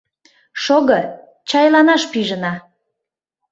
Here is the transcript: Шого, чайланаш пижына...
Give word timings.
Шого, 0.63 0.99
чайланаш 1.49 2.03
пижына... 2.11 2.53